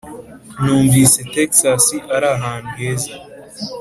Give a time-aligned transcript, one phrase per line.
[0.63, 1.83] numvise texas
[2.15, 3.13] ari ahantu heza.